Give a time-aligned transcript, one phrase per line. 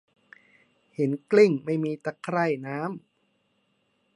[0.97, 2.89] หินกลิ้งไม่มีตะไคร่น้ำ